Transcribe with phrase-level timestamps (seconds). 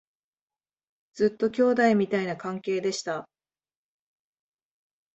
[1.13, 3.29] ずっと兄弟みたいな関係でした